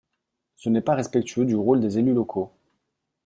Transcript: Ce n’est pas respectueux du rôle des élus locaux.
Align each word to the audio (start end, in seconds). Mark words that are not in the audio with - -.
Ce 0.55 0.67
n’est 0.71 0.81
pas 0.81 0.95
respectueux 0.95 1.45
du 1.45 1.55
rôle 1.55 1.79
des 1.79 1.99
élus 1.99 2.15
locaux. 2.15 2.51